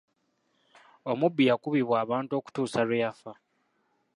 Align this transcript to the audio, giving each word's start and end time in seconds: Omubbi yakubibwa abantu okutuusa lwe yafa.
Omubbi 1.11 1.43
yakubibwa 1.49 1.95
abantu 2.03 2.31
okutuusa 2.39 2.79
lwe 2.87 2.97
yafa. 3.03 3.31